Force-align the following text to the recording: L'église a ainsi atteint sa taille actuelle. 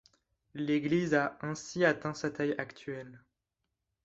L'église 0.55 1.13
a 1.13 1.37
ainsi 1.41 1.85
atteint 1.85 2.15
sa 2.15 2.31
taille 2.31 2.55
actuelle. 2.57 3.21